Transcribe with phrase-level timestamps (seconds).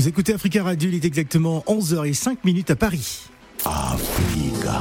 [0.00, 3.28] Vous écoutez Africa Radio, il est exactement 11h05 à Paris.
[3.66, 4.80] Africa.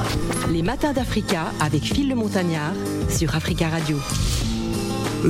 [0.49, 2.71] Les matins d'Africa avec Phil le Montagnard
[3.09, 3.97] sur Africa Radio.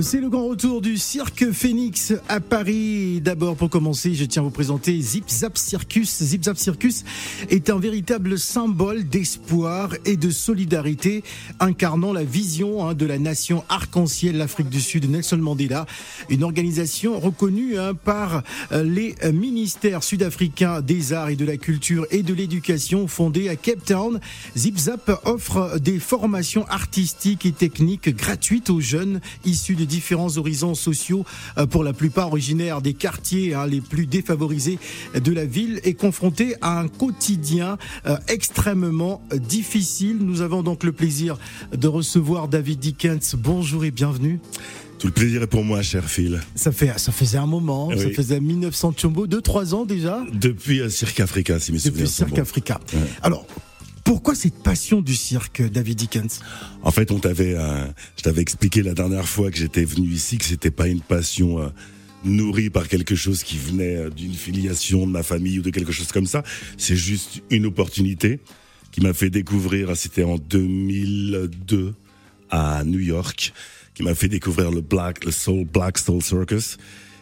[0.03, 3.21] C'est le grand retour du cirque Phoenix à Paris.
[3.21, 6.23] D'abord, pour commencer, je tiens à vous présenter Zip Zap Circus.
[6.23, 7.03] Zip Zap Circus
[7.49, 11.23] est un véritable symbole d'espoir et de solidarité,
[11.59, 15.85] incarnant la vision hein, de la nation arc-en-ciel, l'Afrique du Sud, Nelson Mandela.
[16.29, 22.05] Une organisation reconnue hein, par euh, les ministères sud-africains des arts et de la culture
[22.11, 24.19] et de l'éducation, fondée à Cape Town.
[24.55, 30.75] Zip Zap offre des formations artistiques et techniques gratuites aux jeunes issus de différents horizons
[30.75, 31.25] sociaux,
[31.57, 34.77] euh, pour la plupart originaires des quartiers hein, les plus défavorisés
[35.15, 40.17] de la ville et confrontés à un quotidien euh, extrêmement difficile.
[40.19, 41.37] Nous avons donc le plaisir
[41.75, 43.35] de recevoir David Dickens.
[43.37, 44.39] Bonjour et bienvenue.
[44.99, 46.41] Tout le plaisir est pour moi, cher Phil.
[46.55, 47.97] Ça, fait, ça faisait un moment, Oui.
[47.99, 52.07] ça faisait 1900 Chombo, 2-3 ans déjà Depuis euh, Cirque Africa, si mes depuis souvenirs
[52.09, 52.41] sont Cirque bons.
[52.41, 52.79] Africa.
[52.93, 52.99] Ouais.
[53.21, 53.45] Alors,
[54.09, 56.39] pourquoi cette passion du cirque, David Dickens?
[56.81, 57.85] En fait, on t'avait, euh,
[58.17, 61.59] je t'avais expliqué la dernière fois que j'étais venu ici que c'était pas une passion
[61.59, 61.67] euh,
[62.23, 65.91] nourrie par quelque chose qui venait euh, d'une filiation de ma famille ou de quelque
[65.91, 66.41] chose comme ça.
[66.75, 68.39] C'est juste une opportunité
[68.91, 69.95] qui m'a fait découvrir.
[69.95, 71.93] C'était en 2002
[72.49, 73.53] à New York,
[73.93, 76.77] qui m'a fait découvrir le Black, le Soul Black Soul Circus,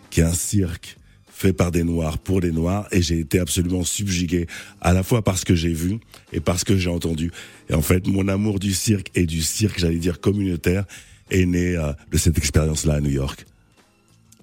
[0.09, 0.95] qui est un cirque
[1.37, 4.47] fait par des Noirs pour des Noirs, et j'ai été absolument subjugué,
[4.81, 5.99] à la fois parce que j'ai vu
[6.33, 7.31] et parce que j'ai entendu.
[7.69, 10.85] Et en fait, mon amour du cirque et du cirque, j'allais dire communautaire,
[11.29, 13.45] est né euh, de cette expérience-là à New York.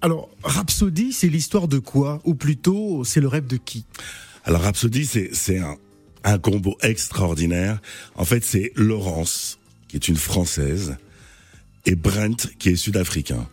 [0.02, 2.20] Alors, Rhapsody, c'est l'histoire de quoi?
[2.24, 3.86] Ou plutôt, c'est le rêve de qui?
[4.44, 5.76] Alors Rhapsody, c'est c'est un,
[6.22, 7.80] un combo extraordinaire.
[8.14, 10.96] En fait, c'est Laurence, qui est une Française,
[11.86, 13.48] et Brent, qui est sud-africain.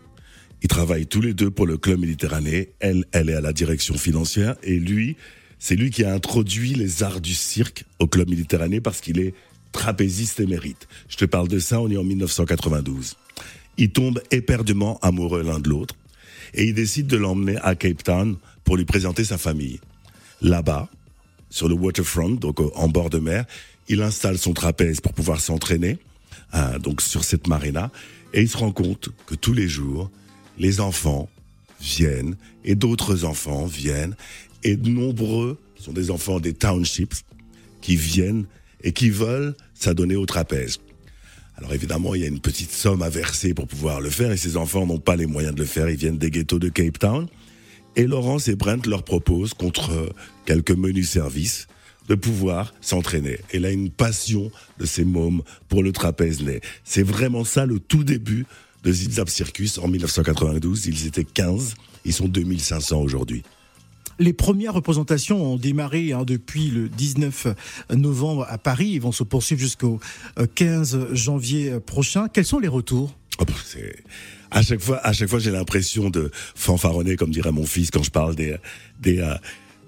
[0.62, 2.70] Ils travaillent tous les deux pour le club Méditerranée.
[2.80, 5.16] Elle, elle est à la direction financière, et lui,
[5.60, 9.34] c'est lui qui a introduit les arts du cirque au club Méditerranée parce qu'il est
[9.72, 10.88] trapéziste émérite.
[11.08, 13.16] Je te parle de ça, on est en 1992.
[13.78, 15.96] Ils tombent éperdument amoureux l'un de l'autre
[16.54, 19.80] et ils décident de l'emmener à Cape Town pour lui présenter sa famille.
[20.42, 20.90] Là-bas,
[21.50, 23.46] sur le waterfront, donc euh, en bord de mer,
[23.88, 25.98] il installe son trapèze pour pouvoir s'entraîner,
[26.54, 27.92] euh, donc sur cette marina,
[28.34, 30.10] et il se rend compte que tous les jours,
[30.58, 31.30] les enfants
[31.80, 34.16] viennent et d'autres enfants viennent
[34.64, 37.24] et nombreux sont des enfants des townships
[37.82, 38.46] qui viennent
[38.84, 40.80] et qui veulent s'adonner au trapèze.
[41.56, 44.38] Alors évidemment, il y a une petite somme à verser pour pouvoir le faire et
[44.38, 45.90] ces enfants n'ont pas les moyens de le faire.
[45.90, 47.28] Ils viennent des ghettos de Cape Town.
[47.96, 50.14] Et Laurence et Brent leur proposent, contre
[50.46, 51.68] quelques menus services,
[52.08, 53.40] de pouvoir s'entraîner.
[53.52, 54.50] Et là, une passion
[54.80, 56.62] de ces mômes pour le trapèze naît.
[56.86, 58.46] C'est vraiment ça le tout début
[58.84, 60.86] de Zip Zap Circus en 1992.
[60.88, 61.76] Ils étaient 15,
[62.06, 63.44] ils sont 2500 aujourd'hui.
[64.20, 67.48] les premières représentations ont démarré hein, depuis le 19
[67.96, 68.90] novembre à Paris.
[68.94, 70.00] Ils vont se poursuivre jusqu'au
[70.40, 72.28] euh, 15 janvier prochain.
[72.28, 73.16] Quels sont les retours?
[73.40, 73.46] Oh,
[74.52, 78.04] à chaque fois, à chaque fois, j'ai l'impression de fanfaronner, comme dirait mon fils, quand
[78.04, 78.58] je parle des
[79.00, 79.34] des euh,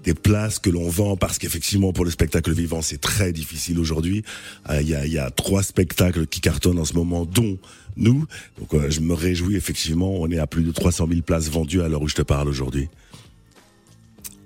[0.04, 4.22] des places que l'on vend, parce qu'effectivement, pour le spectacle vivant, c'est très difficile aujourd'hui.
[4.68, 7.58] Euh, Il y, a, il y a trois spectacles qui cartonnent en ce moment, dont
[7.96, 8.26] nous.
[8.58, 11.82] Donc, euh, je me réjouis, effectivement, on est à plus de 300 000 places vendues
[11.82, 12.88] à l'heure où je te parle aujourd'hui.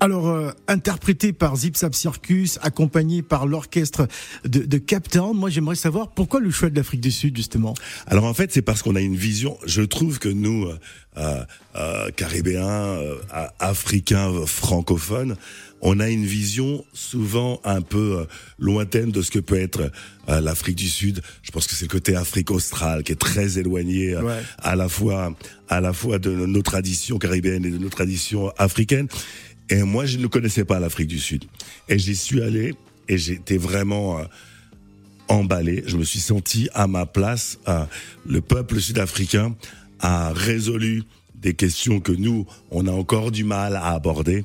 [0.00, 4.06] Alors, euh, interprété par Zip Zap Circus, accompagné par l'orchestre
[4.44, 7.74] de, de Cape Town, moi j'aimerais savoir pourquoi le choix de l'Afrique du Sud, justement?
[8.06, 9.58] Alors en fait, c'est parce qu'on a une vision.
[9.66, 10.68] Je trouve que nous,
[11.16, 11.44] euh,
[12.16, 13.16] caribéens, euh,
[13.58, 15.36] africains, francophones,
[15.80, 18.24] on a une vision souvent un peu euh,
[18.58, 19.92] lointaine de ce que peut être
[20.28, 21.22] euh, l'Afrique du Sud.
[21.42, 24.42] Je pense que c'est le côté Afrique australe qui est très éloigné Ouais.
[24.58, 25.36] à la fois
[25.68, 29.08] à la fois de nos traditions caribéennes et de nos traditions africaines.
[29.70, 31.44] Et moi, je ne connaissais pas l'Afrique du Sud.
[31.88, 32.74] Et j'y suis allé
[33.08, 34.18] et j'étais vraiment
[35.28, 35.84] emballé.
[35.86, 37.58] Je me suis senti à ma place.
[38.26, 39.54] Le peuple sud-africain
[40.00, 41.02] a résolu
[41.40, 44.44] des questions que nous, on a encore du mal à aborder.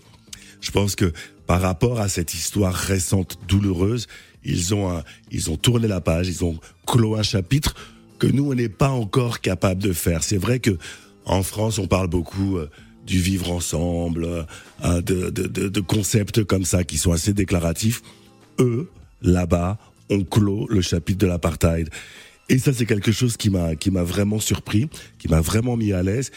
[0.62, 1.12] Je pense que
[1.48, 4.08] par rapport à cette histoire récente douloureuse,
[4.44, 7.76] ils ont un- ils ont tourné la page, ils ont clos un chapitre
[8.20, 10.24] que nous on n'est pas encore capable de faire.
[10.24, 10.78] C'est vrai que
[11.26, 12.70] en France on parle beaucoup euh,
[13.06, 14.26] du vivre ensemble,
[14.86, 18.02] euh, de, de, de, de concepts comme ça qui sont assez déclaratifs.
[18.60, 18.90] Eux
[19.22, 19.78] là-bas
[20.10, 21.90] ont clos le chapitre de l'apartheid.
[22.50, 25.92] Et ça c'est quelque chose qui m'a qui m'a vraiment surpris, qui m'a vraiment mis
[25.92, 26.32] à l'aise.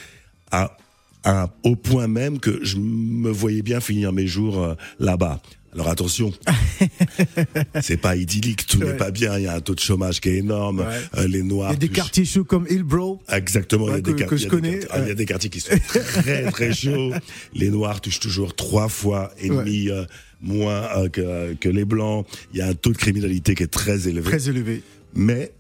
[0.50, 0.76] À,
[1.25, 5.40] à- au point même que je me voyais bien finir mes jours euh, là-bas.
[5.72, 6.32] Alors attention,
[7.82, 8.87] c'est pas idyllique, tout Ouais.
[8.93, 9.37] n'est pas bien.
[9.38, 10.81] Il y a un taux de chômage qui est énorme.
[10.81, 11.00] Ouais.
[11.19, 11.70] Euh, les Noirs.
[11.70, 13.20] Il y a des quartiers chauds comme Hillbrow.
[13.31, 15.08] Exactement, il y a des que- quart- que je connais, quartiers- ah, il y a
[15.08, 15.14] ouais.
[15.14, 17.12] des quartiers qui sont très très chauds.
[17.54, 20.04] Les noirs touchent toujours trois fois et demi euh,
[20.40, 22.26] moins euh, que, que les blancs.
[22.54, 24.31] Il y a un taux de criminalité qui est très élevé.
[24.31, 24.82] Très élevé.
[25.14, 25.52] Mais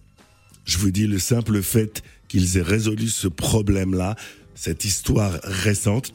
[0.64, 4.16] je vous dis le simple fait qu'ils aient résolu ce problème-là,
[4.56, 6.12] cette histoire récente,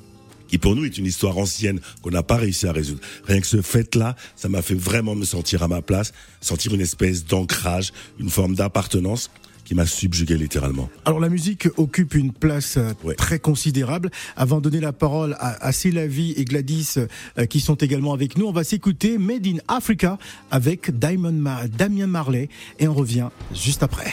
[0.50, 3.00] qui pour nous est une histoire ancienne qu'on n'a pas réussi à résoudre.
[3.26, 6.12] Rien que ce fait-là, ça m'a fait vraiment me sentir à ma place,
[6.42, 9.30] sentir une espèce d'ancrage, une forme d'appartenance
[9.64, 10.90] qui m'a subjugué littéralement.
[11.06, 13.16] Alors la musique occupe une place euh, Ouais.
[13.16, 14.12] très considérable.
[14.36, 18.38] Avant de donner la parole à, à Célavie et Gladys euh, qui sont également avec
[18.38, 20.18] nous, on va s'écouter Made in Africa
[20.50, 22.50] avec Diamond Ma- Damien Marley
[22.80, 24.12] et on revient juste après.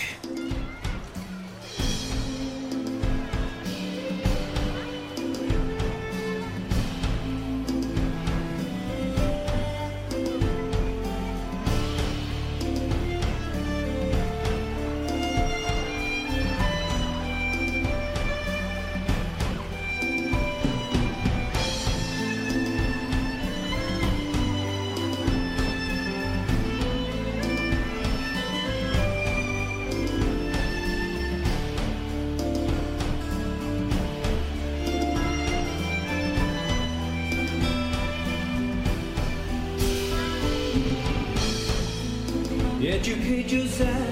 [43.37, 44.08] güzel.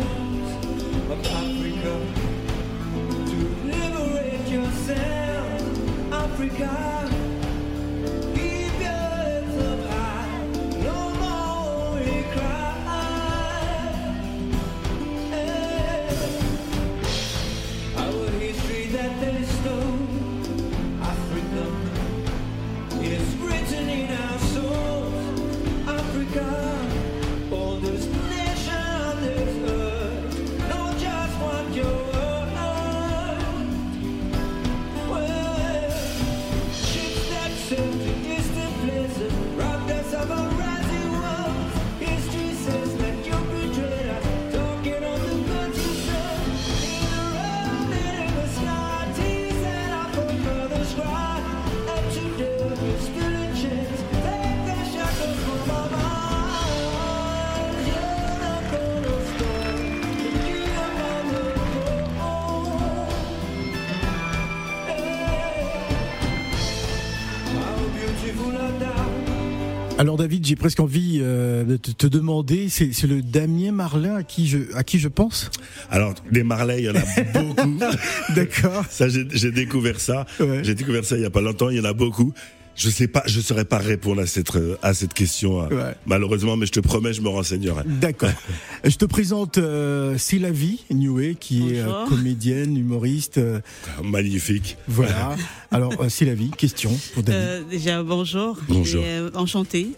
[70.06, 74.15] Alors David, j'ai presque envie euh, de te, te demander, c'est c'est le Damien Marlin
[74.15, 75.51] à qui je, à qui je pense?
[75.91, 77.77] Alors, des Marley, il y en a beaucoup.
[78.36, 78.84] D'accord.
[78.89, 80.25] Ça, j'ai j'ai découvert ça.
[80.39, 80.60] Ouais.
[80.63, 81.70] J'ai découvert ça il y a pas longtemps.
[81.70, 82.32] Il y en a beaucoup.
[82.76, 84.52] Je sais pas, je saurais pas répondre à cette
[84.82, 85.94] à cette question euh, Ouais.
[86.06, 87.82] malheureusement, mais je te promets, je me renseignerai.
[87.86, 88.30] D'accord.
[88.84, 93.38] Je te présente euh, Sylavie Nioué, qui est euh, comédienne, humoriste.
[93.38, 93.60] euh,
[94.04, 94.76] Magnifique.
[94.86, 95.34] voilà.
[95.72, 97.40] Alors, euh, Sylavie, question pour David.
[97.40, 98.58] Euh, déjà, bonjour.
[98.68, 99.02] Bonjour.
[99.02, 99.88] Et, euh, enchantée.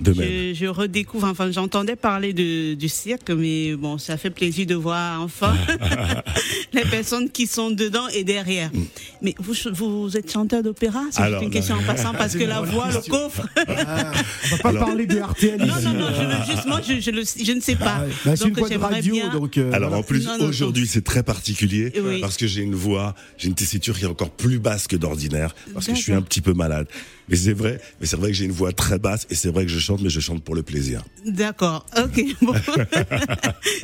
[0.00, 0.28] De même.
[0.28, 4.74] Je, je redécouvre, enfin, j'entendais parler de, du cirque, mais bon, ça fait plaisir de
[4.74, 5.54] voir enfin
[6.72, 8.70] les personnes qui sont dedans et derrière.
[9.22, 11.26] Mais vous, vous êtes chanteur d'opéra C'est Mm.
[11.26, 13.46] Une là- question en passant parce que la voix, le coffre.
[13.56, 14.12] Ah,
[14.44, 15.84] on va pas alors- parler de RTL non, ici.
[15.86, 16.06] non, non,
[16.46, 17.96] je juste, moi, je, je, le, je ne sais pas.
[17.98, 18.10] Ah ouais.
[18.24, 19.58] Bah, c'est une Donc, voix de j'aimerais radio, bien- donc.
[19.58, 22.20] euh, Alors en plus aujourd'hui c'est très particulier Oui.
[22.20, 25.54] parce que j'ai une voix, j'ai une tessiture qui est encore plus basse que d'ordinaire
[25.72, 26.86] parce que je suis un petit peu malade.
[27.28, 29.64] Mais c'est vrai, mais c'est vrai que j'ai une voix très basse et c'est vrai
[29.64, 31.04] que je chante mais je chante pour le plaisir.
[31.26, 32.16] D'accord, ok.
[32.42, 32.54] Bon.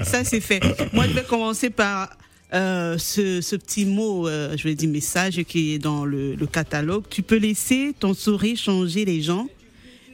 [0.02, 0.60] Ça, c'est fait.
[0.92, 2.16] Moi, je vais commencer par
[2.52, 6.46] euh, ce, ce petit mot, euh, je vais dire message qui est dans le, le
[6.46, 7.04] catalogue.
[7.08, 9.46] Tu peux laisser ton sourire changer les gens,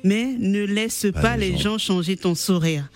[0.05, 1.79] mais ne laisse pas, les les gens.
[1.79, 2.89] gens changer ton sourire.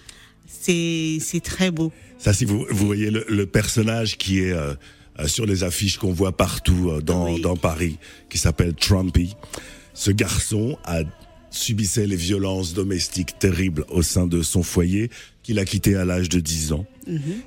[0.46, 1.92] C'est c'est très beau.
[2.18, 4.74] Ça si vous vous voyez le, le personnage qui est euh,
[5.18, 7.40] euh, sur les affiches qu'on voit partout dans Oui.
[7.40, 7.96] dans Paris
[8.28, 9.34] qui s'appelle Trumpy.
[9.94, 11.00] Ce garçon a
[11.50, 15.10] subissait les violences domestiques terribles au sein de son foyer
[15.42, 16.86] qu'il a quitté à l'âge de 10 ans.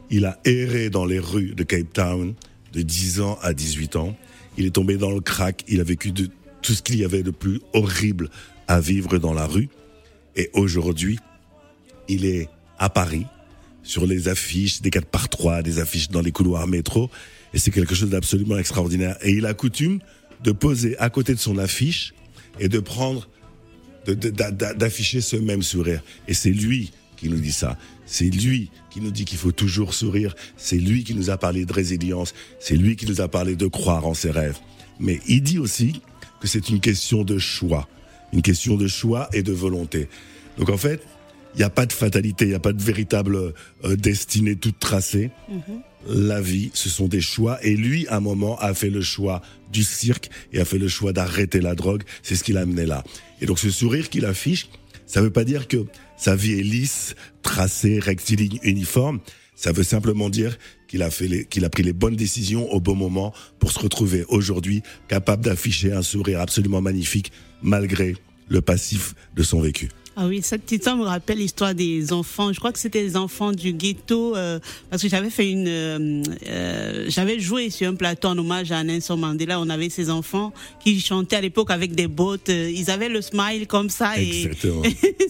[0.10, 2.33] Il a erré dans les rues de Cape Town
[2.74, 4.15] de 10 ans à 18 ans.
[4.57, 5.63] Il est tombé dans le crack.
[5.67, 6.29] Il a vécu de
[6.62, 8.29] tout ce qu'il y avait de plus horrible
[8.67, 9.69] à vivre dans la rue.
[10.36, 11.19] Et aujourd'hui,
[12.07, 13.25] il est à Paris,
[13.83, 17.10] sur les affiches des 4 par 3 des affiches dans les couloirs métro.
[17.53, 19.17] Et c'est quelque chose d'absolument extraordinaire.
[19.22, 20.00] Et il a coutume
[20.43, 22.13] de poser à côté de son affiche
[22.60, 23.29] et de prendre,
[24.05, 26.03] d'afficher ce même sourire.
[26.27, 27.77] Et c'est lui qui nous dit ça.
[28.05, 30.36] C'est lui qui nous dit qu'il faut toujours sourire.
[30.57, 32.33] C'est lui qui nous a parlé de résilience.
[32.60, 34.57] C'est lui qui nous a parlé de croire en ses rêves.
[35.00, 36.01] Mais il dit aussi
[36.41, 37.88] que c'est une question de choix.
[38.33, 40.10] Une question de choix et de volonté.
[40.57, 41.01] Donc en fait,
[41.55, 43.53] il n'y a pas de fatalité, il n'y a pas de véritable
[43.86, 45.31] euh, destinée toute tracée.
[46.07, 47.63] La vie, ce sont des choix.
[47.63, 49.41] Et lui, à un moment, a fait le choix
[49.72, 52.03] du cirque et a fait le choix d'arrêter la drogue.
[52.24, 53.03] C'est ce qui l'a amené là.
[53.43, 54.69] Et donc ce sourire qu'il affiche,
[55.05, 55.85] ça ne veut pas dire que
[56.15, 59.19] sa vie est lisse, tracée, rectiligne, uniforme.
[59.53, 60.57] Ça veut simplement dire
[60.88, 65.91] qu'il a pris les bonnes décisions au bon moment pour se retrouver aujourd'hui capable d'afficher
[65.91, 68.15] un sourire absolument magnifique malgré
[68.47, 69.89] le passif de son vécu.
[70.15, 72.53] Ah oui, cette petite me rappelle l'histoire des enfants.
[72.53, 74.60] Je crois que c'était les enfants du ghetto, euh,
[74.91, 78.84] parce que j'avais fait une, euh, euh, j'avais joué sur un plateau en hommage à
[78.84, 79.60] Nelson Mandela.
[79.60, 80.53] On avait ces enfants
[80.84, 82.50] qui chantaient à l'époque avec des bottes.
[82.50, 84.51] euh, Ils avaient le smile comme ça et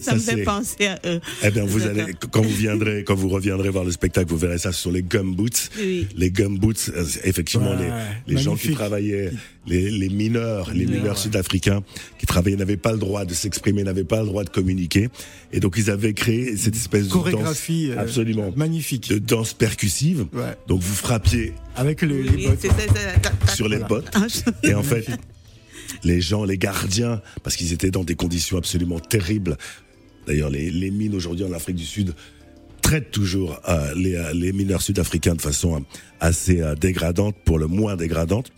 [0.02, 1.20] ça, Ça, me fait penser à eux.
[1.42, 4.58] Eh bien, vous allez, quand vous viendrez, quand vous reviendrez voir le spectacle, vous verrez
[4.58, 5.70] ça sur les gumboots.
[5.78, 6.06] Oui.
[6.14, 7.90] Les gumboots, euh, effectivement, Ouais,
[8.26, 9.32] les, les gens qui travaillaient,
[9.66, 11.20] les, les mineurs, les mineurs, mineurs ouais.
[11.22, 11.82] sud-africains
[12.18, 15.08] qui travaillaient n'avaient pas le droit de s'exprimer, n'avaient pas le droit de communiquer.
[15.52, 19.08] Et donc, ils avaient créé cette espèce Chorégraphie de danse, euh, absolument, magnifique.
[19.08, 20.26] de danse percussive.
[20.32, 20.56] Ouais.
[20.68, 22.58] Donc, vous frappiez Avec le, Oui, les bottes.
[22.60, 23.50] c'est ça, ça, tac, tac.
[23.50, 23.88] sur les Voilà.
[23.88, 24.10] bottes.
[24.14, 24.26] Ah,
[24.62, 25.06] Et en fait,
[26.02, 29.56] les gens, les gardiens, parce qu'ils étaient dans des conditions absolument terribles.
[30.26, 32.14] D'ailleurs, les, les mines aujourd'hui en Afrique du Sud
[32.82, 35.80] traitent toujours euh, les, euh, les mineurs sud-africains de façon euh,
[36.20, 38.52] assez euh, dégradante, pour le moins dégradante.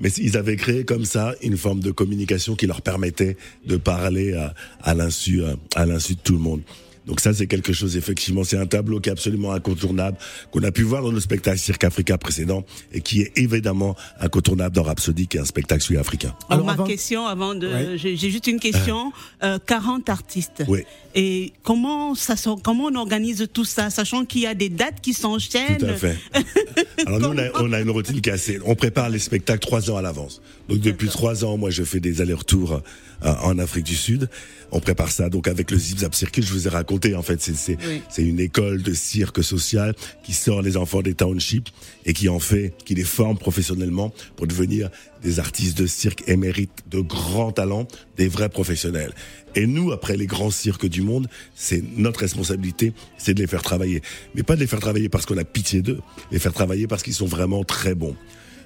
[0.00, 4.34] Mais ils avaient créé comme ça une forme de communication qui leur permettait de parler
[4.34, 6.62] à à l'insu de tout le monde.
[7.06, 10.16] Donc ça, c'est quelque chose, effectivement, c'est un tableau qui est absolument incontournable,
[10.50, 14.74] qu'on a pu voir dans le spectacle Cirque Africa précédent, et qui est évidemment incontournable
[14.74, 16.34] dans Rhapsody, qui est un spectacle sud-africain.
[16.48, 17.98] Alors, Alors, ma avant- question avant de, Ouais.
[17.98, 19.12] j'ai juste une question.
[19.42, 20.62] Euh, 40 artistes.
[20.68, 20.80] Oui.
[21.14, 25.12] Et comment ça, comment on organise tout ça, sachant qu'il y a des dates qui
[25.14, 25.78] s'enchaînent?
[25.78, 26.16] Tout à fait.
[27.06, 28.58] Alors nous, on a, on a une routine qui est assez...
[28.64, 30.40] On prépare les spectacles trois ans à l'avance.
[30.68, 32.80] Donc depuis trois ans, moi, je fais des allers-retours
[33.24, 34.28] euh, en Afrique du Sud.
[34.72, 36.44] On prépare ça donc avec le Zip Zap Circus.
[36.46, 38.02] Je vous ai raconté, en fait, c'est c'est Oui.
[38.08, 41.68] c'est une école de cirque social qui sort les enfants des townships
[42.04, 44.90] et qui en fait, qui les forme professionnellement pour devenir
[45.22, 47.86] des artistes de cirque émérites de grands talents,
[48.16, 49.12] des vrais professionnels.
[49.54, 53.62] Et nous, après les grands cirques du monde, c'est notre responsabilité, c'est de les faire
[53.62, 54.02] travailler.
[54.34, 56.00] Mais pas de les faire travailler parce qu'on a pitié d'eux,
[56.32, 58.16] les faire travailler parce qu'ils sont vraiment très bons.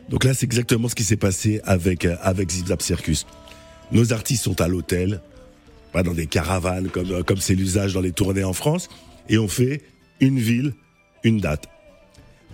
[0.09, 3.27] Donc là, c'est exactement ce qui s'est passé avec, euh, avec Zip Zap Circus.
[3.93, 5.21] Nos artistes sont à l'hôtel,
[6.03, 8.89] dans des caravanes comme euh, comme c'est l'usage dans les tournées en France,
[9.29, 9.83] et on fait
[10.21, 10.75] une ville,
[11.25, 11.69] une date.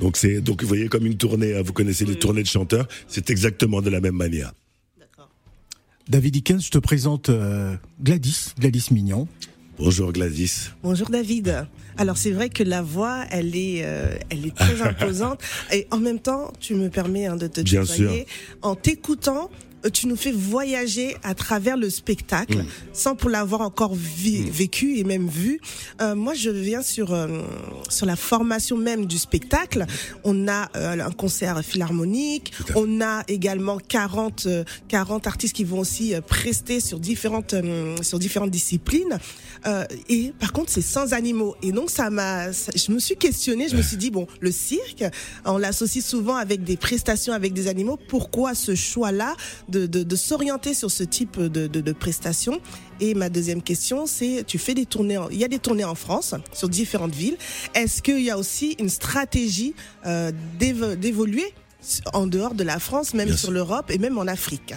[0.00, 2.88] Donc c'est donc vous voyez comme une tournée, euh, vous connaissez les tournées de chanteurs,
[3.08, 4.52] c'est exactement de la même manière.
[4.98, 5.30] D'accord.
[6.08, 9.28] David Dickens, je te présente euh, Gladys, Gladys Mignon.
[9.78, 10.70] Bonjour Gladys.
[10.82, 11.66] Bonjour David.
[11.96, 15.40] Alors c'est vrai que la voix, elle est, euh, elle est très imposante
[15.72, 18.26] et en même temps, tu me permets hein, de te Bien tutoyer.
[18.62, 19.50] En t'écoutant,
[19.92, 22.66] tu nous fais voyager à travers le spectacle, Mm.
[22.92, 25.60] sans pour l'avoir encore vi- vécu et même vu.
[26.00, 27.42] Euh, moi, je viens sur euh,
[27.90, 29.86] sur la formation même du spectacle.
[30.24, 35.78] On a euh, un concert philharmonique, on a également 40 euh, 40 artistes qui vont
[35.80, 39.18] aussi euh, prester sur différentes euh, sur différentes disciplines.
[39.66, 41.56] Euh, et par contre, c'est sans animaux.
[41.62, 43.68] Et donc, ça m'a, ça- je me suis questionnée.
[43.68, 45.04] Je me suis dit bon, le cirque,
[45.44, 47.98] on l'associe souvent avec des prestations avec des animaux.
[48.08, 49.34] Pourquoi ce choix-là
[49.68, 52.60] de, de, de s'orienter sur ce type de, de, de prestations
[53.00, 55.18] Et ma deuxième question, c'est tu fais des tournées.
[55.18, 57.36] en- il y a des tournées en France sur différentes villes.
[57.74, 59.74] Est-ce qu'il y a aussi une stratégie
[60.06, 61.44] euh, d'évo- d'évoluer
[62.14, 64.72] en dehors de la France, même Bien sur l'Europe et même en Afrique?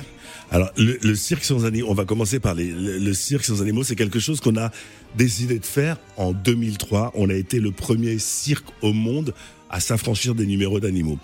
[0.51, 3.61] Alors, le, le cirque sans animaux, on va commencer par les, le, le cirque sans
[3.61, 4.71] animaux, c'est quelque chose qu'on a
[5.15, 7.13] décidé de faire en 2003.
[7.15, 9.33] On a été le premier cirque au monde
[9.69, 11.17] à s'affranchir des numéros d'animaux.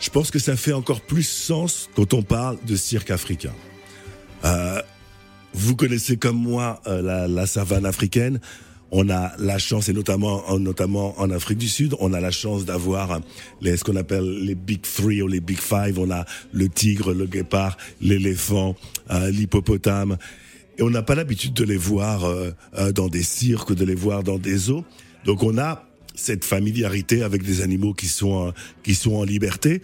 [0.00, 3.52] Je pense que ça fait encore plus sens quand on parle de cirque africain.
[4.44, 4.80] Euh,
[5.52, 8.40] vous connaissez comme moi euh, la, la savane africaine.
[8.92, 12.30] On a la chance, et notamment, en- notamment en Afrique du Sud, on a la
[12.32, 13.20] chance d'avoir
[13.60, 15.98] les, ce qu'on appelle les Big Three ou les Big Five.
[15.98, 18.74] On a le tigre, le guépard, l'éléphant,
[19.10, 20.16] euh, l'hippopotame.
[20.78, 23.94] Et on n'a pas l'habitude de les voir euh, euh, dans des cirques, de les
[23.94, 24.84] voir dans des zoos.
[25.24, 28.52] Donc on a cette familiarité avec des animaux qui sont,
[28.82, 29.82] qui sont en liberté.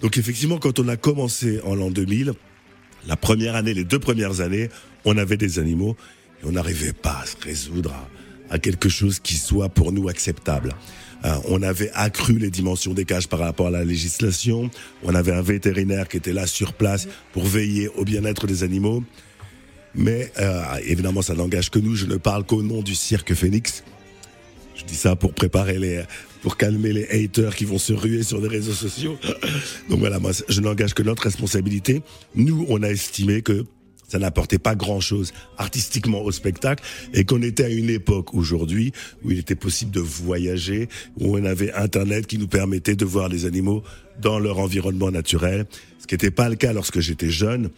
[0.00, 2.32] Donc effectivement, quand on a commencé en l'an 2000,
[3.06, 4.68] la première année, les deux premières années,
[5.04, 5.96] on avait des animaux
[6.42, 10.08] et on n'arrivait pas à se résoudre à, à quelque chose qui soit pour nous
[10.08, 10.74] acceptable.
[11.24, 14.70] Euh, on avait accru les dimensions des cages par rapport à la législation.
[15.02, 19.02] On avait un vétérinaire qui était là sur place pour veiller au bien-être des animaux.
[19.94, 21.96] Mais euh, évidemment, ça n'engage que nous.
[21.96, 23.82] Je ne parle qu'au nom du cirque Phoenix.
[24.86, 26.02] Dis ça pour préparer les,
[26.42, 29.18] pour calmer les haters qui vont se ruer sur les réseaux sociaux.
[29.90, 32.02] Donc voilà, moi, je n'engage que notre responsabilité.
[32.34, 33.64] Nous, on a estimé que
[34.08, 38.92] ça n'apportait pas grand-chose artistiquement au spectacle et qu'on était à une époque aujourd'hui
[39.24, 40.88] où il était possible de voyager,
[41.18, 43.82] où on avait Internet qui nous permettait de voir les animaux
[44.20, 45.66] dans leur environnement naturel,
[45.98, 47.70] ce qui n'était pas le cas lorsque j'étais jeune.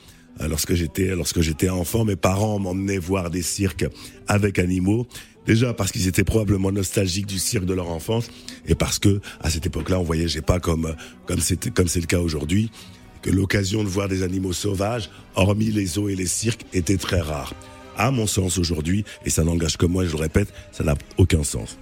[0.47, 3.87] Lorsque j'étais lorsque j'étais enfant, mes parents m'emmenaient voir des cirques
[4.28, 5.07] avec animaux.
[5.47, 8.28] Déjà parce qu'ils étaient probablement nostalgiques du cirque de leur enfance
[8.66, 10.95] et parce que à cette époque-là, on voyageait pas comme
[11.26, 12.71] comme c'est comme c'est le cas aujourd'hui,
[13.23, 17.21] que l'occasion de voir des animaux sauvages, hormis les zoos et les cirques, était très
[17.21, 17.54] rare.
[17.97, 21.43] À mon sens aujourd'hui, et ça n'engage que moi, je le répète, ça n'a aucun
[21.43, 21.78] sens.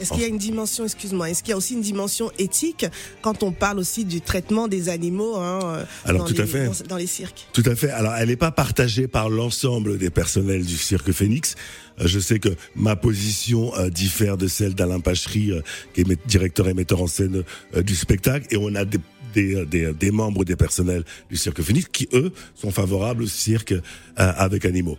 [0.00, 2.86] Est-ce qu'il y a une dimension, excuse-moi, est-ce qu'il y a aussi une dimension éthique
[3.20, 6.46] quand on parle aussi du traitement des animaux hein, euh, Alors, dans, tout les, à
[6.46, 6.66] fait.
[6.66, 7.46] dans, dans les cirques?
[7.52, 7.90] Tout à fait.
[7.90, 11.54] Alors, elle n'est pas partagée par l'ensemble des personnels du Cirque Phoenix.
[12.00, 15.52] Euh, Je sais que ma position euh, diffère de celle d'Alain Pachery,
[15.94, 17.44] qui est directeur et metteur en scène
[17.76, 18.98] du spectacle, et on a des,
[19.34, 23.72] des, des, des membres des personnels du Cirque Phoenix qui, eux, sont favorables au cirque
[23.72, 23.82] euh,
[24.16, 24.98] avec animaux.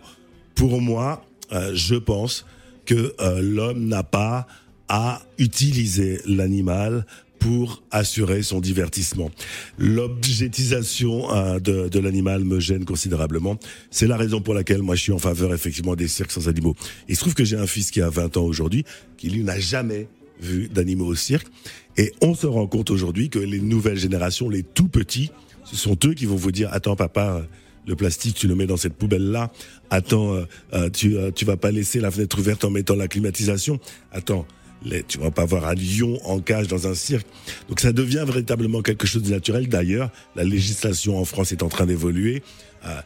[0.54, 2.46] Pour moi, euh, je pense
[2.86, 4.46] que euh, l'homme n'a pas
[4.88, 7.06] à utiliser l'animal
[7.38, 9.30] pour assurer son divertissement.
[9.78, 13.58] L'objectisation euh, de, de l'animal me gêne considérablement.
[13.90, 16.74] C'est la raison pour laquelle moi je suis en faveur effectivement des cirques sans animaux.
[17.08, 18.84] Il se trouve que j'ai un fils qui a 20 ans aujourd'hui,
[19.18, 20.08] qui lui n'a jamais
[20.40, 21.48] vu d'animaux au cirque.
[21.96, 25.30] Et on se rend compte aujourd'hui que les nouvelles générations, les tout petits,
[25.64, 27.46] ce sont eux qui vont vous dire, attends papa,
[27.86, 29.52] le plastique, tu le mets dans cette poubelle-là.
[29.90, 33.08] Attends, euh, euh, tu, euh, tu vas pas laisser la fenêtre ouverte en mettant la
[33.08, 33.78] climatisation.
[34.12, 34.46] Attends,
[34.84, 37.26] les, tu vas pas avoir un lion en cage dans un cirque.
[37.68, 39.68] Donc ça devient véritablement quelque chose de naturel.
[39.68, 42.42] D'ailleurs, la législation en France est en train d'évoluer.
[42.86, 43.00] euh,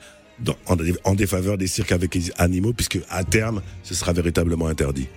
[1.05, 5.09] en, défaveur des cirques avec les animaux, puisque à terme, ce sera véritablement interdit.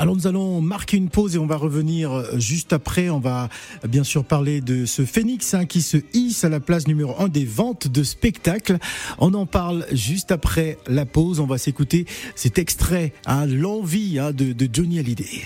[0.00, 3.10] Alors nous allons marquer une pause et on va revenir juste après.
[3.10, 3.48] On va
[3.86, 7.28] bien sûr parler de ce phénix hein, qui se hisse à la place numéro 1
[7.28, 8.78] des ventes de spectacles.
[9.18, 11.40] On en parle juste après la pause.
[11.40, 15.42] On va s'écouter cet extrait, hein, l'envie hein, de, de Johnny Hallyday.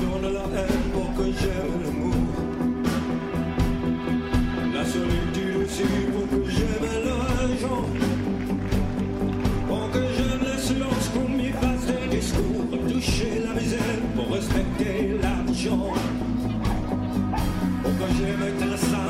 [0.00, 2.14] Donne la haine pour que j'aime l'amour.
[4.74, 7.84] La solitude aussi pour que j'aime l'argent.
[9.68, 12.64] Pour que j'aime le silence qu'on m'y fasse des discours.
[12.88, 15.92] Toucher la misère pour respecter l'argent.
[17.82, 19.09] Pour que j'aime sain,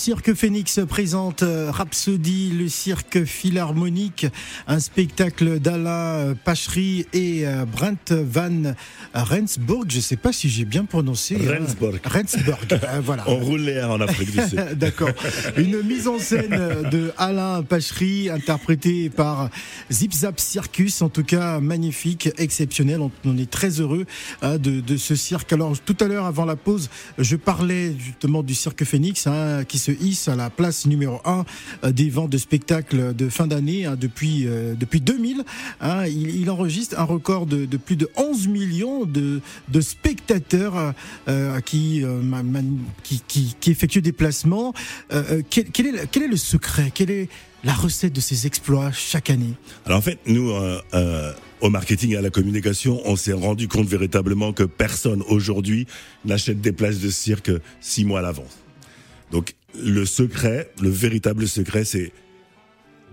[0.00, 4.26] Cirque Phoenix présente euh, Rhapsody, le cirque philharmonique,
[4.66, 8.72] un spectacle d'Alain Pachery et euh, Brent Van
[9.14, 9.84] Rensburg.
[9.88, 11.36] Je ne sais pas si j'ai bien prononcé.
[11.36, 11.58] hein.
[11.60, 11.98] Rensburg.
[12.04, 13.24] Rensburg, euh, voilà.
[13.28, 14.60] On roule les en Afrique du Sud.
[14.76, 15.10] D'accord.
[15.56, 16.58] Une mise en scène
[16.90, 19.50] de Alain Pachery, interprétée par
[19.90, 23.00] Zip Zap Circus, en tout cas magnifique, exceptionnel.
[23.00, 24.06] On, on est très heureux
[24.42, 25.52] hein, de, de ce cirque.
[25.52, 29.78] Alors tout à l'heure, avant la pause, je parlais justement du cirque Phoenix, hein, qui
[29.78, 31.20] se hisse à la place numéro
[31.82, 35.42] 1 des ventes de spectacles de fin d'année hein, depuis euh, depuis 2000.
[35.80, 36.06] hein.
[36.06, 39.40] il, il enregistre un record de, de plus de 11 millions de,
[39.80, 40.94] spectateurs
[41.28, 44.72] euh, qui, euh, man- qui, qui, effectuent des placements.
[45.12, 46.90] Euh, euh, quel, est, quel est le secret?
[46.94, 47.28] Quelle est
[47.64, 49.54] la recette de ces exploits chaque année?
[49.86, 53.68] Alors en fait, nous, euh, euh, au marketing et à la communication, on s'est rendu
[53.68, 55.86] compte véritablement que personne aujourd'hui
[56.24, 58.58] n'achète des places de cirque six mois à l'avance.
[59.30, 62.12] Donc le secret, le véritable secret, c'est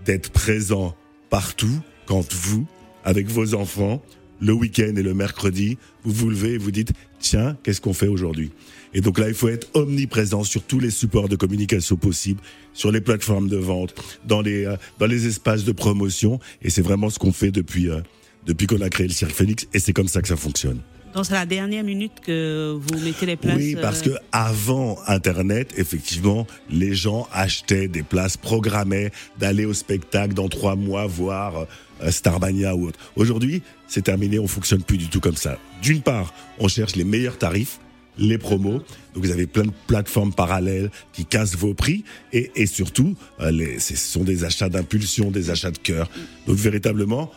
[0.04, 0.96] d'être présent
[1.30, 2.66] partout quand vous,
[3.04, 4.02] avec vos enfants,
[4.40, 8.08] le week-end et le mercredi, vous vous levez et vous dites tiens, qu'est-ce qu'on fait
[8.08, 8.50] aujourd'hui?
[8.94, 12.40] Et donc là, il faut être omniprésent sur tous les supports de communication possibles,
[12.72, 13.94] sur les plateformes de vente,
[14.26, 16.40] dans les euh, dans les espaces de promotion.
[16.62, 18.00] Et c'est vraiment ce qu'on fait depuis euh,
[18.46, 19.66] depuis qu'on a créé le Cirque Phoenix.
[19.74, 20.80] Et c'est comme ça que ça fonctionne.
[21.14, 23.56] Donc c'est la dernière minute que vous mettez les places.
[23.56, 29.72] Oui, parce que euh, avant Internet, effectivement, les gens achetaient des places, programmaient d'aller au
[29.72, 31.64] spectacle dans trois mois voir euh,
[32.10, 32.98] Starmania ou autre.
[33.16, 35.58] Aujourd'hui, c'est terminé, on fonctionne plus du tout comme ça.
[35.82, 37.78] D'une part, on cherche les meilleurs tarifs,
[38.18, 38.78] les promos.
[39.14, 43.50] Donc vous avez plein de plateformes parallèles qui cassent vos prix et, et surtout, euh,
[43.50, 46.10] les, ce sont des achats d'impulsion, des achats de cœur.
[46.46, 47.30] Donc véritablement,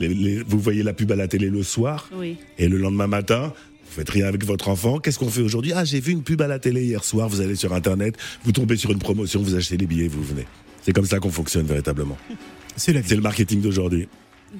[0.00, 2.08] les- les- vous voyez la pub à la télé le soir.
[2.14, 2.36] Oui.
[2.58, 3.52] Et le lendemain matin,
[3.86, 4.98] vous faites rien avec votre enfant.
[4.98, 5.72] Qu'est-ce qu'on fait aujourd'hui?
[5.72, 7.28] Ah, j'ai vu une pub à la télé hier soir.
[7.28, 10.46] Vous allez sur Internet, vous tombez sur une promotion, vous achetez les billets, vous venez.
[10.82, 12.18] C'est comme ça qu'on fonctionne véritablement.
[12.76, 14.08] C'est le marketing d'aujourd'hui.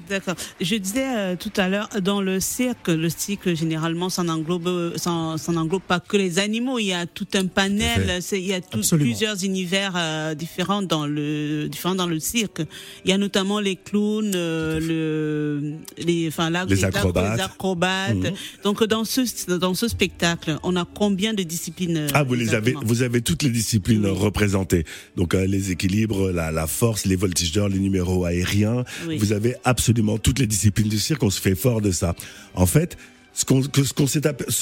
[0.09, 0.35] D'accord.
[0.59, 5.35] Je disais euh, tout à l'heure, dans le cirque, le cirque généralement, ça n'englobe, ça,
[5.37, 6.79] ça n'englobe pas que les animaux.
[6.79, 11.07] Il y a tout un panel, il y a tout- plusieurs univers euh, différents dans
[11.07, 12.61] le, différents dans le cirque.
[13.05, 17.37] Il y a notamment les clowns, euh, le, les, enfin là, Les acrobates.
[17.37, 18.15] les acrobates.
[18.15, 18.33] Mhm.
[18.65, 19.21] Donc dans ce,
[19.57, 23.21] dans ce spectacle, on a combien de disciplines euh, Ah, vous les avez, vous avez
[23.21, 24.83] toutes les disciplines représentées.
[25.15, 28.83] Donc euh, les équilibres, la, la force, les voltigeurs, les numéros aériens.
[29.07, 29.17] Oui.
[29.19, 29.84] Vous avez absolument
[30.21, 31.23] toutes les disciplines du cirque.
[31.23, 32.15] On se fait fort de ça.
[32.53, 32.97] En fait,
[33.33, 33.45] ce,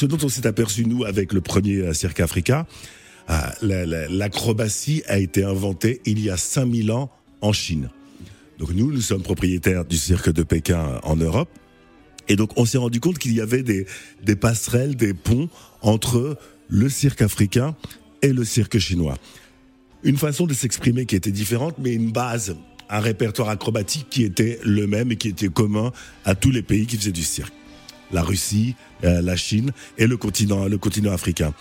[0.05, 2.65] dont on s'est aperçu nous avec le premier euh, cirque Africa,
[3.29, 7.89] euh, la- la- l'acrobatie a été inventée il y a 5000 ans en Chine.
[8.59, 11.49] Donc nous, nous sommes propriétaires du cirque de Pékin euh, en Europe.
[12.29, 15.49] Et donc, on s'est rendu compte qu'il y avait des passerelles, des ponts
[15.81, 16.37] entre
[16.69, 17.75] le cirque africain
[18.21, 19.17] et le cirque chinois.
[20.03, 22.55] Une façon de s'exprimer qui était différente, mais une base,
[22.89, 25.91] un répertoire acrobatique qui était le même et qui était commun
[26.25, 27.53] à tous les pays qui faisaient du cirque.
[28.11, 31.53] La Russie, euh, la Chine et le continent, le continent africain.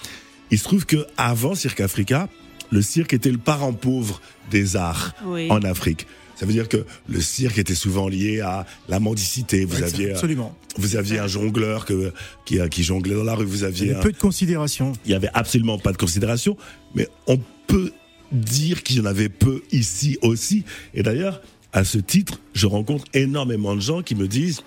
[0.50, 2.28] Il se trouve que avant Cirque Africa,
[2.70, 5.50] le cirque était le parent pauvre des arts Oui.
[5.50, 6.06] en Afrique.
[6.36, 9.64] Ça veut dire que le cirque était souvent lié à la mendicité.
[9.64, 10.56] Vous aviez, Absolument.
[10.76, 12.12] vous aviez un jongleur que,
[12.44, 13.44] qui, euh, qui jonglait dans la rue.
[13.44, 14.92] Vous Il y aviez avait un- peu de considération.
[15.04, 16.56] il y avait absolument pas de considération,
[16.94, 17.92] mais on peut
[18.32, 20.64] dire qu'il y en avait peu ici aussi.
[20.94, 21.42] Et d'ailleurs,
[21.72, 24.62] à ce titre, je rencontre énormément de gens qui me disent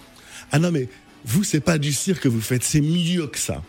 [0.51, 0.87] Ah non, mais
[1.25, 3.63] vous, c'est pas du cirque que vous faites, c'est mieux que ça.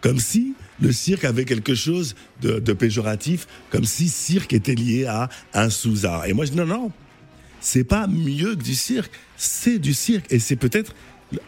[0.00, 5.06] Comme si le cirque avait quelque chose de, de péjoratif, comme si cirque était lié
[5.06, 6.26] à un sous-art.
[6.26, 6.92] Et moi, je dis non, non,
[7.60, 10.32] c'est pas mieux que du cirque, c'est du cirque.
[10.32, 10.94] Et c'est peut-être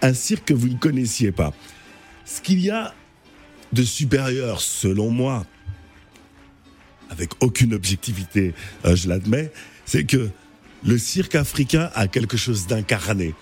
[0.03, 1.55] un cirque que vous ne connaissiez pas.
[2.25, 2.95] Ce qu'il y a
[3.73, 5.47] de supérieur, selon moi,
[7.13, 9.53] avec aucune objectivité, euh, je l'admets,
[9.85, 10.29] c'est que
[10.85, 13.35] le cirque africain a quelque chose d'incarné.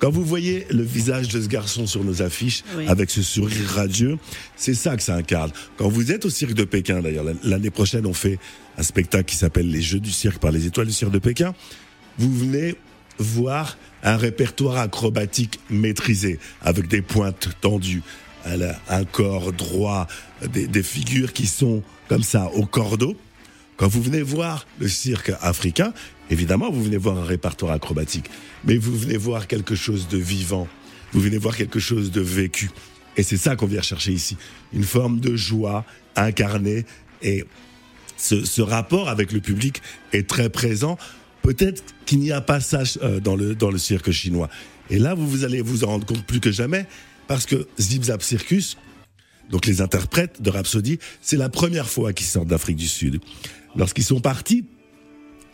[0.00, 2.86] Quand vous voyez le visage de ce garçon sur nos affiches, Oui.
[2.86, 4.16] avec ce sourire radieux,
[4.56, 5.50] c'est ça que ça incarne.
[5.76, 8.38] Quand vous êtes au cirque de Pékin, d'ailleurs, l'année prochaine, on fait
[8.76, 11.52] un spectacle qui s'appelle Les Jeux du cirque par les étoiles du cirque de Pékin,
[12.16, 12.76] vous venez
[13.18, 18.02] voir un répertoire acrobatique maîtrisé, avec des pointes tendues,
[18.44, 20.06] un- corps droit,
[20.52, 23.16] des, des figures qui sont comme ça, au cordeau.
[23.76, 25.92] Quand vous venez voir le cirque africain,
[26.30, 28.28] évidemment, vous venez voir un répertoire acrobatique,
[28.64, 30.66] mais vous venez voir quelque chose de vivant,
[31.12, 32.70] vous venez voir quelque chose de vécu.
[33.16, 34.36] Et c'est ça qu'on vient chercher ici,
[34.72, 35.84] une forme de joie
[36.16, 36.84] incarnée
[37.22, 37.44] et
[38.16, 39.80] ce, ce rapport avec le public
[40.12, 40.98] est très présent.
[41.42, 44.48] Peut-être qu'il n'y a pas ça euh, dans, le, dans le cirque chinois.
[44.90, 46.86] Et là, vous, vous allez vous en rendre compte plus que jamais,
[47.28, 48.76] parce que Zip Zap Circus,
[49.50, 53.20] donc les interprètes de Rhapsody, c'est la première fois qu'ils sortent d'Afrique du Sud.
[53.76, 54.64] Lorsqu'ils sont partis,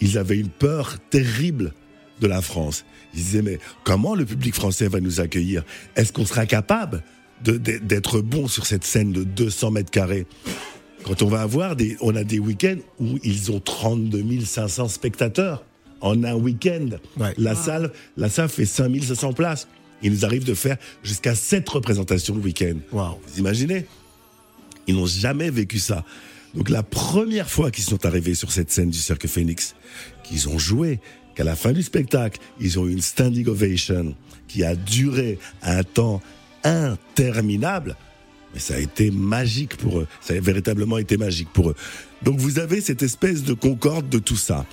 [0.01, 1.75] ils avaient une peur terrible
[2.21, 2.85] de la France.
[3.13, 5.65] Ils disaient, mais comment le public français va nous accueillir?
[5.97, 7.03] Est-ce qu'on sera capable
[7.43, 10.27] d'être bon sur cette scène de 200 mètres carrés?
[11.05, 15.65] Quand on va avoir des, on a des week-ends où ils ont 32 500 spectateurs
[16.01, 16.89] en un week-end.
[17.19, 17.35] Ouais.
[17.37, 19.69] La salle, la salle fait 5 500 places.
[20.05, 22.77] Il nous arrive de faire jusqu'à 7 représentations le week-end.
[22.93, 23.19] Waouh.
[23.27, 23.87] Vous imaginez?
[24.87, 26.05] Ils n'ont jamais vécu ça.
[26.55, 29.75] Donc la première fois qu'ils sont arrivés sur cette scène du Cirque Phoenix,
[30.23, 31.01] qu'ils ont joué,
[31.35, 34.15] qu'à la fin du spectacle, ils ont eu une standing ovation
[34.47, 36.23] qui a duré un temps
[36.63, 37.97] interminable,
[38.53, 40.07] mais ça a été magique pour eux.
[40.21, 41.75] Ça a véritablement été magique pour eux.
[42.23, 44.65] Donc vous avez cette espèce de concorde de tout ça.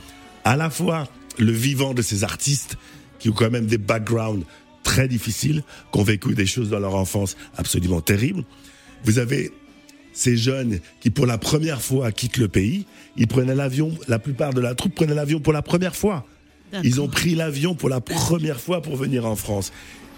[0.43, 1.07] À la fois
[1.39, 2.77] le vivant de ces artistes
[3.17, 4.45] qui ont quand même des backgrounds
[4.83, 8.43] très difficiles, qui ont vécu des choses dans leur enfance absolument terribles.
[9.03, 9.51] Vous avez
[10.13, 12.85] ces jeunes qui, pour la première fois, quittent le pays.
[13.17, 16.25] Ils prenaient l'avion, la plupart de la troupe prenait l'avion pour la première fois.
[16.83, 19.71] Ils ont pris l'avion pour la première fois pour venir en France.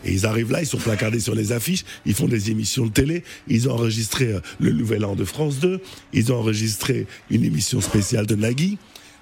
[0.06, 2.92] Et ils arrivent là, ils sont placardés sur les affiches, ils font des émissions de
[2.92, 7.46] télé, ils ont enregistré euh, le Nouvel An de France 2, ils ont enregistré une
[7.46, 8.78] émission spéciale de Nagui.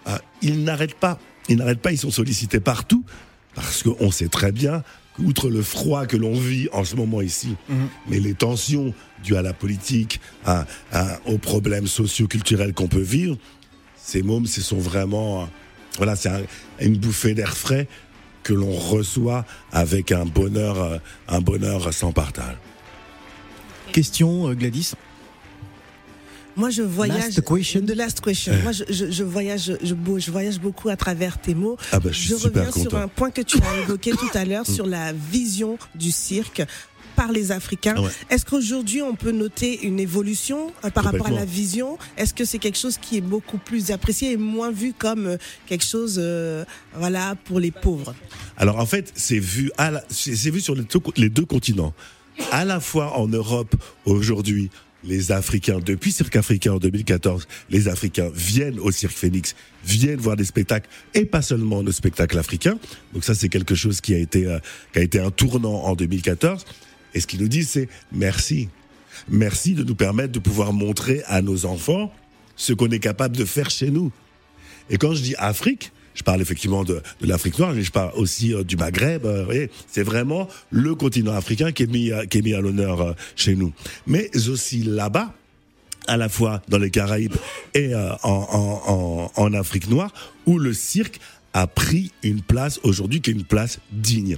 [0.06, 3.04] Ah, ils n'arrêtent pas, ils n'arrêtent pas, ils sont sollicités partout,
[3.54, 4.84] parce qu'on sait très bien
[5.16, 7.56] qu'outre le froid que l'on vit en ce moment ici,
[8.08, 8.94] mais les tensions
[9.24, 13.38] dues à la politique, à- à- aux problèmes socio-culturels qu'on peut vivre,
[14.02, 15.46] ces mômes, ce sont vraiment, euh,
[15.98, 16.42] voilà, c'est un-
[16.80, 17.88] une bouffée d'air frais
[18.44, 20.98] que l'on reçoit avec un bonheur, euh,
[21.28, 22.56] un bonheur sans partage.
[23.92, 24.94] Question, euh, Gladys
[26.56, 27.18] Moi, je voyage.
[27.36, 27.82] Last question.
[27.86, 28.54] The last question.
[28.64, 31.78] Moi, je, je, je voyage, je, voyage beaucoup à travers tes mots.
[31.92, 34.30] Ah bah, je suis je super reviens sur un point que tu as évoqué tout
[34.34, 36.62] à l'heure sur la vision du cirque.
[37.16, 38.02] par les Africains.
[38.02, 38.10] Ouais.
[38.30, 41.98] Est-ce qu'aujourd'hui on peut noter une évolution euh, par rapport à la vision?
[42.18, 45.38] Est-ce que c'est quelque chose qui est beaucoup plus apprécié et moins vu comme euh,
[45.68, 46.64] quelque chose, euh,
[46.96, 48.16] voilà, pour les pauvres?
[48.58, 51.46] Alors en fait, c'est vu, à la- c'est c'est vu sur les deux, les deux
[51.46, 51.94] continents.
[52.52, 54.70] À la fois en Europe, aujourd'hui,
[55.04, 60.36] les Africains, depuis Cirque Africain en 2014, les Africains viennent au Cirque Phoenix, viennent voir
[60.36, 62.78] des spectacles, et pas seulement de spectacles africains.
[63.14, 64.60] Donc ça, c'est quelque chose qui a été, euh,
[64.94, 66.66] qui a été un tournant en 2014.
[67.14, 68.70] Et ce qu'ils nous disent, c'est merci.
[69.30, 72.14] Merci de nous permettre de pouvoir montrer à nos enfants
[72.56, 74.12] ce qu'on est capable de faire chez nous.
[74.90, 78.54] Et quand je dis Afrique, je parle effectivement de, l'Afrique noire, mais je parle aussi
[78.54, 79.26] euh, du Maghreb.
[79.26, 83.74] euh, c'est vraiment le continent africain qui est mis à, l'honneur euh, chez nous.
[84.08, 85.34] Mais aussi là-bas,
[86.08, 87.36] à la fois dans les Caraïbes
[87.74, 87.94] et
[88.24, 90.12] en, Afrique noire,
[90.48, 91.20] où le cirque
[91.54, 94.38] a pris une place aujourd'hui qui est une place digne.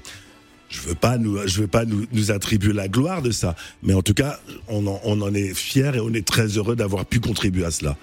[0.70, 4.86] Je veux veux pas nous, attribuer la gloire de ça, mais en tout cas, on
[4.88, 7.96] en, on en est fiers et on est très heureux d'avoir pu contribuer à cela.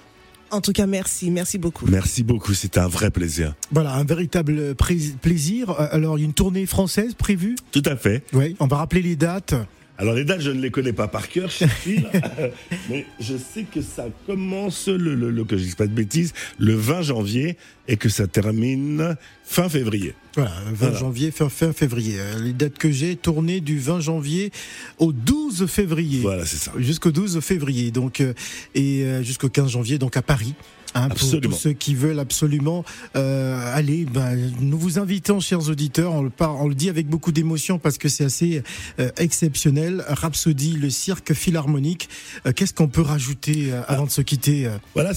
[0.51, 1.85] En tout cas, merci, merci beaucoup.
[1.87, 3.55] Merci beaucoup, c'était un vrai plaisir.
[3.71, 5.69] Voilà, un véritable plaisir.
[5.71, 7.55] Euh, Alors, il y a une tournée française prévue?
[7.71, 8.23] Tout à fait.
[8.33, 9.55] Oui, on va rappeler les dates.
[10.01, 12.07] Alors les dates, je ne les connais pas par cœur, Phil,
[12.89, 16.33] mais je sais que ça commence, le, le, le- que je dise pas de bêtises,
[16.57, 17.55] le 20 janvier
[17.87, 20.15] et que ça termine fin février.
[20.35, 20.97] Voilà, 20 Voilà.
[20.97, 22.15] janvier, fin, fin février.
[22.19, 24.51] Euh, Les dates que j'ai, tournée du 20 janvier
[24.97, 26.21] au 12 février.
[26.21, 26.71] Voilà, c'est ça.
[26.79, 28.33] Jusqu'au 12 février, donc, euh,
[28.73, 30.55] et euh, jusqu'au 15 janvier, donc à Paris.
[30.93, 32.83] Hein, pour tous ceux qui veulent absolument
[33.15, 37.07] euh, aller, ben, nous vous invitons, chers auditeurs, on le, par- on le dit avec
[37.07, 38.61] beaucoup d'émotion parce que c'est assez
[38.99, 40.03] euh, exceptionnel.
[40.07, 42.09] Rhapsody, le cirque philharmonique.
[42.45, 45.11] Euh, Qu'est-ce qu'on peut rajouter euh, avant de se quitter Voilà,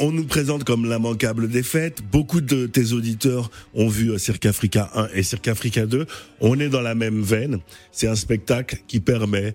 [0.00, 2.02] on, nous présente comme l'immanquable des fêtes.
[2.10, 6.06] Beaucoup de tes auditeurs ont vu Cirque Africa 1 et Cirque Africa 2.
[6.40, 7.60] On est dans la même veine.
[7.92, 9.54] C'est un spectacle qui permet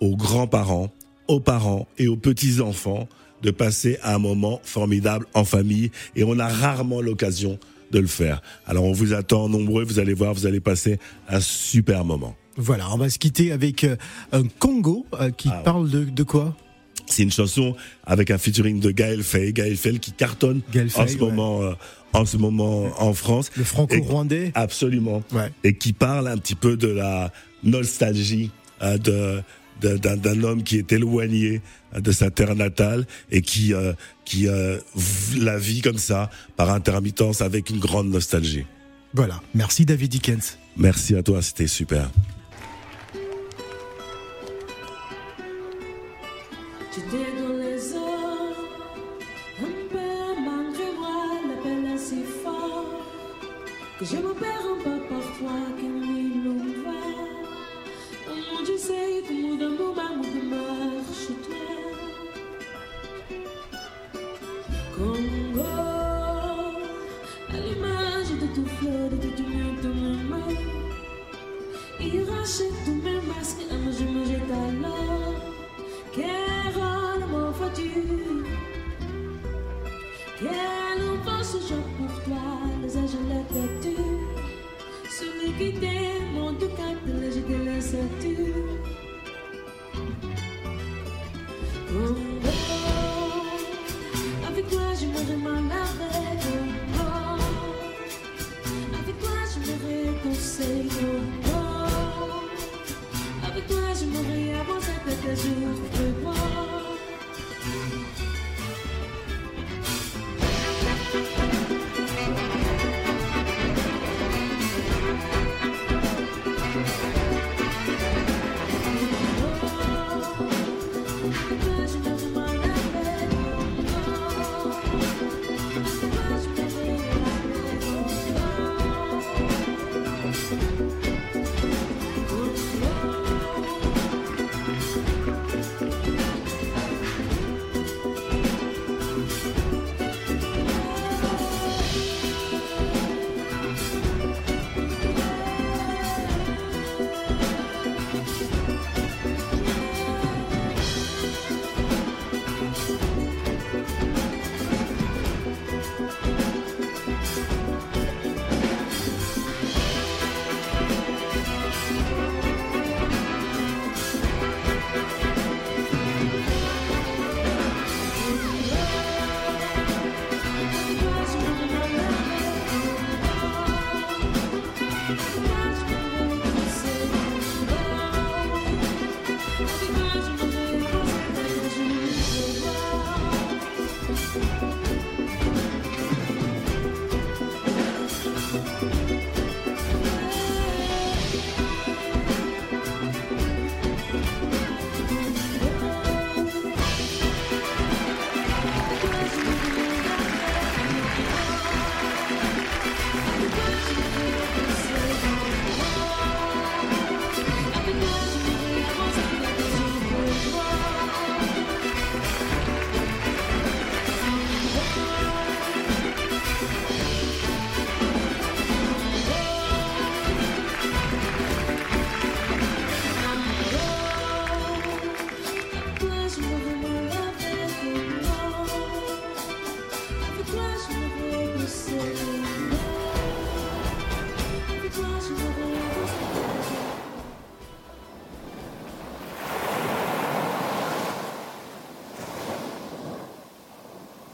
[0.00, 0.92] aux grands-parents,
[1.28, 3.08] aux parents et aux petits-enfants
[3.42, 5.90] de passer un moment formidable en famille.
[6.16, 7.58] Et on a rarement l'occasion
[7.90, 8.40] de le faire.
[8.66, 12.34] Alors on vous attend nombreux, vous allez voir, vous allez passer un super moment.
[12.56, 13.96] Voilà, on va se quitter avec euh,
[14.32, 15.62] un Congo euh, qui Ah ouais.
[15.64, 16.54] parle de, de quoi?
[17.06, 17.74] C'est une chanson
[18.06, 21.18] avec un featuring de Gaël Faye, Gaël Faye qui cartonne Gaël en ce ouais.
[21.18, 21.72] moment, euh,
[22.12, 23.50] en ce moment en France.
[23.56, 25.22] Le franco-rwandais Absolument.
[25.32, 25.50] Ouais.
[25.64, 27.32] Et qui parle un petit peu de la
[27.64, 28.50] nostalgie
[28.82, 29.42] euh, de-
[29.82, 31.60] d'un d'un homme qui est éloigné
[31.94, 33.92] euh, de sa terre natale et qui euh,
[34.24, 34.78] qui euh,
[35.38, 38.66] la vit comme ça par intermittence avec une grande nostalgie.
[39.14, 40.58] Voilà, merci David Dickens.
[40.76, 42.10] Merci à toi, c'était super.
[54.10, 54.51] Dans